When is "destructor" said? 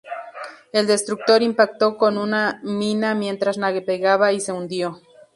0.87-1.43